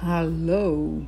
Hallo. 0.00 1.02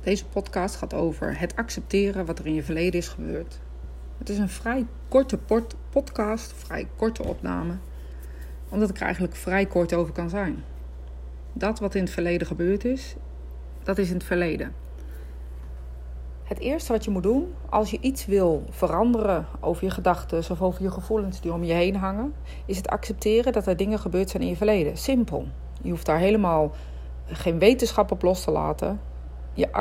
Deze 0.00 0.26
podcast 0.26 0.76
gaat 0.76 0.94
over 0.94 1.38
het 1.38 1.56
accepteren 1.56 2.26
wat 2.26 2.38
er 2.38 2.46
in 2.46 2.54
je 2.54 2.62
verleden 2.62 3.00
is 3.00 3.08
gebeurd. 3.08 3.60
Het 4.18 4.28
is 4.28 4.38
een 4.38 4.48
vrij 4.48 4.86
korte 5.08 5.38
podcast, 5.90 6.52
vrij 6.52 6.88
korte 6.96 7.24
opname, 7.24 7.74
omdat 8.68 8.90
ik 8.90 8.96
er 8.96 9.02
eigenlijk 9.02 9.36
vrij 9.36 9.66
kort 9.66 9.94
over 9.94 10.12
kan 10.12 10.30
zijn. 10.30 10.64
Dat 11.52 11.78
wat 11.78 11.94
in 11.94 12.02
het 12.02 12.12
verleden 12.12 12.46
gebeurd 12.46 12.84
is, 12.84 13.16
dat 13.82 13.98
is 13.98 14.08
in 14.08 14.14
het 14.14 14.24
verleden. 14.24 14.74
Het 16.50 16.58
eerste 16.58 16.92
wat 16.92 17.04
je 17.04 17.10
moet 17.10 17.22
doen 17.22 17.54
als 17.68 17.90
je 17.90 17.98
iets 18.00 18.26
wil 18.26 18.64
veranderen 18.70 19.46
over 19.60 19.84
je 19.84 19.90
gedachten 19.90 20.38
of 20.38 20.62
over 20.62 20.82
je 20.82 20.90
gevoelens 20.90 21.40
die 21.40 21.52
om 21.52 21.64
je 21.64 21.72
heen 21.72 21.96
hangen, 21.96 22.34
is 22.66 22.76
het 22.76 22.88
accepteren 22.88 23.52
dat 23.52 23.66
er 23.66 23.76
dingen 23.76 23.98
gebeurd 23.98 24.30
zijn 24.30 24.42
in 24.42 24.48
je 24.48 24.56
verleden. 24.56 24.96
Simpel. 24.96 25.46
Je 25.82 25.90
hoeft 25.90 26.06
daar 26.06 26.18
helemaal 26.18 26.72
geen 27.26 27.58
wetenschap 27.58 28.10
op 28.10 28.22
los 28.22 28.44
te 28.44 28.50
laten. 28.50 29.00
Je 29.52 29.72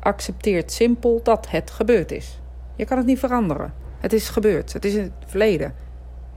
accepteert 0.00 0.72
simpel 0.72 1.20
dat 1.22 1.50
het 1.50 1.70
gebeurd 1.70 2.12
is. 2.12 2.40
Je 2.76 2.84
kan 2.84 2.96
het 2.96 3.06
niet 3.06 3.18
veranderen. 3.18 3.74
Het 3.98 4.12
is 4.12 4.28
gebeurd. 4.28 4.72
Het 4.72 4.84
is 4.84 4.94
in 4.94 5.02
het 5.02 5.12
verleden. 5.26 5.74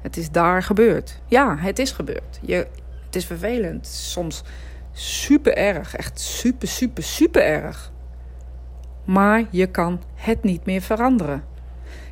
Het 0.01 0.17
is 0.17 0.31
daar 0.31 0.63
gebeurd. 0.63 1.21
Ja, 1.25 1.57
het 1.57 1.79
is 1.79 1.91
gebeurd. 1.91 2.39
Je, 2.41 2.67
het 3.05 3.15
is 3.15 3.25
vervelend. 3.25 3.87
Soms 3.87 4.43
super 4.91 5.57
erg. 5.57 5.95
Echt 5.95 6.19
super, 6.19 6.67
super, 6.67 7.03
super 7.03 7.43
erg. 7.43 7.93
Maar 9.05 9.43
je 9.49 9.67
kan 9.67 10.01
het 10.15 10.43
niet 10.43 10.65
meer 10.65 10.81
veranderen. 10.81 11.43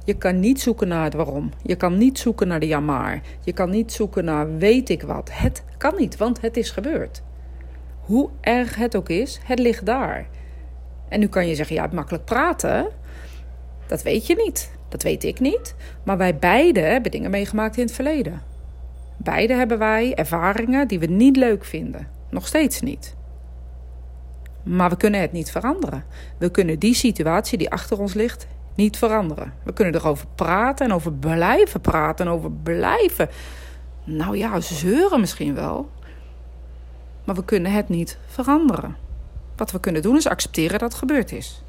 Je 0.05 0.13
kan 0.13 0.39
niet 0.39 0.61
zoeken 0.61 0.87
naar 0.87 1.03
het 1.03 1.13
waarom. 1.13 1.51
Je 1.61 1.75
kan 1.75 1.97
niet 1.97 2.19
zoeken 2.19 2.47
naar 2.47 2.59
de 2.59 2.67
jammer. 2.67 3.21
Je 3.43 3.53
kan 3.53 3.69
niet 3.69 3.91
zoeken 3.91 4.25
naar 4.25 4.57
weet 4.57 4.89
ik 4.89 5.01
wat. 5.01 5.29
Het 5.31 5.63
kan 5.77 5.93
niet, 5.97 6.17
want 6.17 6.41
het 6.41 6.57
is 6.57 6.69
gebeurd. 6.69 7.23
Hoe 7.99 8.29
erg 8.41 8.75
het 8.75 8.95
ook 8.95 9.09
is, 9.09 9.39
het 9.43 9.59
ligt 9.59 9.85
daar. 9.85 10.27
En 11.09 11.19
nu 11.19 11.27
kan 11.27 11.47
je 11.47 11.55
zeggen, 11.55 11.75
ja, 11.75 11.89
makkelijk 11.91 12.25
praten. 12.25 12.87
Dat 13.87 14.01
weet 14.01 14.27
je 14.27 14.35
niet. 14.35 14.71
Dat 14.89 15.03
weet 15.03 15.23
ik 15.23 15.39
niet. 15.39 15.75
Maar 16.03 16.17
wij 16.17 16.37
beiden 16.37 16.91
hebben 16.91 17.11
dingen 17.11 17.31
meegemaakt 17.31 17.77
in 17.77 17.83
het 17.83 17.93
verleden. 17.93 18.41
Beide 19.17 19.53
hebben 19.53 19.77
wij 19.77 20.13
ervaringen 20.13 20.87
die 20.87 20.99
we 20.99 21.05
niet 21.05 21.35
leuk 21.35 21.65
vinden. 21.65 22.07
Nog 22.29 22.47
steeds 22.47 22.81
niet. 22.81 23.15
Maar 24.63 24.89
we 24.89 24.97
kunnen 24.97 25.21
het 25.21 25.31
niet 25.31 25.51
veranderen. 25.51 26.03
We 26.37 26.49
kunnen 26.49 26.79
die 26.79 26.93
situatie 26.93 27.57
die 27.57 27.71
achter 27.71 27.99
ons 27.99 28.13
ligt 28.13 28.47
niet 28.75 28.97
veranderen. 28.97 29.53
We 29.63 29.73
kunnen 29.73 29.95
erover 29.95 30.25
praten 30.35 30.85
en 30.85 30.93
over 30.93 31.13
blijven 31.13 31.81
praten 31.81 32.25
en 32.25 32.31
over 32.31 32.51
blijven. 32.51 33.29
Nou 34.03 34.37
ja, 34.37 34.59
zeuren 34.59 35.19
misschien 35.19 35.55
wel. 35.55 35.89
Maar 37.23 37.35
we 37.35 37.45
kunnen 37.45 37.71
het 37.71 37.89
niet 37.89 38.17
veranderen. 38.25 38.95
Wat 39.55 39.71
we 39.71 39.79
kunnen 39.79 40.01
doen 40.01 40.15
is 40.15 40.27
accepteren 40.27 40.79
dat 40.79 40.89
het 40.89 40.99
gebeurd 40.99 41.31
is. 41.31 41.63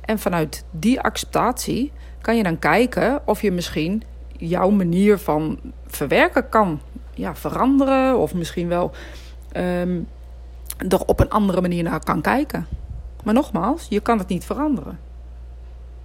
En 0.00 0.18
vanuit 0.18 0.64
die 0.70 1.00
acceptatie 1.00 1.92
kan 2.20 2.36
je 2.36 2.42
dan 2.42 2.58
kijken 2.58 3.20
of 3.24 3.42
je 3.42 3.52
misschien 3.52 4.02
jouw 4.36 4.70
manier 4.70 5.18
van 5.18 5.58
verwerken 5.86 6.48
kan 6.48 6.80
ja, 7.14 7.34
veranderen. 7.34 8.18
Of 8.18 8.34
misschien 8.34 8.68
wel 8.68 8.90
um, 9.56 10.08
er 10.88 11.04
op 11.04 11.20
een 11.20 11.30
andere 11.30 11.60
manier 11.60 11.82
naar 11.82 12.04
kan 12.04 12.20
kijken. 12.20 12.66
Maar 13.24 13.34
nogmaals, 13.34 13.86
je 13.88 14.00
kan 14.00 14.18
het 14.18 14.28
niet 14.28 14.44
veranderen. 14.44 14.98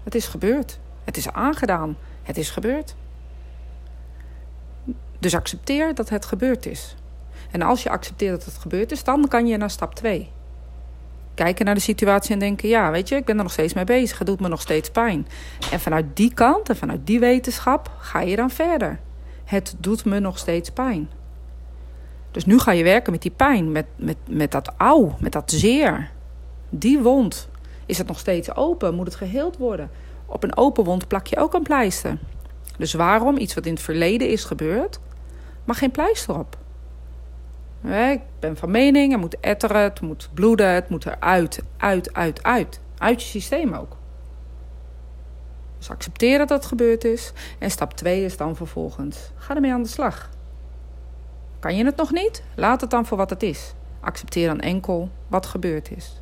Het 0.03 0.15
is 0.15 0.27
gebeurd. 0.27 0.79
Het 1.03 1.17
is 1.17 1.31
aangedaan. 1.31 1.97
Het 2.23 2.37
is 2.37 2.49
gebeurd. 2.49 2.95
Dus 5.19 5.35
accepteer 5.35 5.95
dat 5.95 6.09
het 6.09 6.25
gebeurd 6.25 6.65
is. 6.65 6.95
En 7.51 7.61
als 7.61 7.83
je 7.83 7.89
accepteert 7.89 8.35
dat 8.35 8.45
het 8.45 8.61
gebeurd 8.61 8.91
is, 8.91 9.03
dan 9.03 9.27
kan 9.27 9.47
je 9.47 9.57
naar 9.57 9.69
stap 9.69 9.95
2. 9.95 10.31
Kijken 11.33 11.65
naar 11.65 11.75
de 11.75 11.81
situatie 11.81 12.33
en 12.33 12.39
denken: 12.39 12.69
ja, 12.69 12.91
weet 12.91 13.09
je, 13.09 13.15
ik 13.15 13.25
ben 13.25 13.37
er 13.37 13.43
nog 13.43 13.51
steeds 13.51 13.73
mee 13.73 13.83
bezig. 13.83 14.17
Het 14.17 14.27
doet 14.27 14.39
me 14.39 14.47
nog 14.47 14.61
steeds 14.61 14.89
pijn. 14.89 15.27
En 15.71 15.79
vanuit 15.79 16.05
die 16.13 16.33
kant 16.33 16.69
en 16.69 16.75
vanuit 16.75 17.07
die 17.07 17.19
wetenschap 17.19 17.91
ga 17.97 18.21
je 18.21 18.35
dan 18.35 18.49
verder. 18.49 18.99
Het 19.43 19.75
doet 19.77 20.05
me 20.05 20.19
nog 20.19 20.37
steeds 20.37 20.71
pijn. 20.71 21.09
Dus 22.33 22.45
nu 22.45 22.59
ga 22.59 22.71
je 22.71 22.83
werken 22.83 23.11
met 23.11 23.21
die 23.21 23.31
pijn, 23.31 23.71
met, 23.71 23.85
met, 23.95 24.17
met 24.29 24.51
dat 24.51 24.73
auw, 24.77 25.15
met 25.19 25.31
dat 25.31 25.51
zeer. 25.51 26.11
Die 26.69 26.99
wond. 26.99 27.49
Is 27.85 27.97
het 27.97 28.07
nog 28.07 28.19
steeds 28.19 28.55
open? 28.55 28.95
Moet 28.95 29.05
het 29.05 29.15
geheeld 29.15 29.57
worden? 29.57 29.89
Op 30.25 30.43
een 30.43 30.57
open 30.57 30.83
wond 30.83 31.07
plak 31.07 31.27
je 31.27 31.37
ook 31.37 31.53
een 31.53 31.63
pleister. 31.63 32.17
Dus 32.77 32.93
waarom 32.93 33.37
iets 33.37 33.53
wat 33.53 33.65
in 33.65 33.73
het 33.73 33.81
verleden 33.81 34.29
is 34.29 34.43
gebeurd, 34.43 34.99
mag 35.63 35.77
geen 35.77 35.91
pleister 35.91 36.39
op? 36.39 36.57
Ik 37.83 38.21
ben 38.39 38.57
van 38.57 38.71
mening, 38.71 39.11
het 39.11 39.21
moet 39.21 39.39
etteren, 39.39 39.81
het 39.81 40.01
moet 40.01 40.29
bloeden, 40.33 40.69
het 40.69 40.89
moet 40.89 41.05
eruit, 41.05 41.63
uit, 41.77 42.13
uit, 42.13 42.43
uit. 42.43 42.79
Uit 42.97 43.21
je 43.21 43.27
systeem 43.27 43.73
ook. 43.73 43.97
Dus 45.77 45.89
accepteer 45.89 46.37
dat 46.37 46.47
dat 46.47 46.65
gebeurd 46.65 47.03
is. 47.03 47.33
En 47.59 47.71
stap 47.71 47.93
2 47.93 48.25
is 48.25 48.37
dan 48.37 48.55
vervolgens, 48.55 49.31
ga 49.35 49.55
ermee 49.55 49.73
aan 49.73 49.83
de 49.83 49.89
slag. 49.89 50.29
Kan 51.63 51.75
je 51.75 51.85
het 51.85 51.95
nog 51.95 52.11
niet? 52.11 52.43
Laat 52.55 52.81
het 52.81 52.89
dan 52.89 53.05
voor 53.05 53.17
wat 53.17 53.29
het 53.29 53.43
is. 53.43 53.73
Accepteer 53.99 54.47
dan 54.47 54.59
enkel 54.59 55.09
wat 55.27 55.45
gebeurd 55.45 55.91
is. 55.91 56.21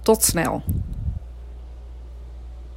Tot 0.00 0.22
snel. 0.22 0.62